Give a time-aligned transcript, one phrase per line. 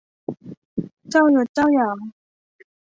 [1.09, 1.97] เจ้ายศเจ้าอย่าง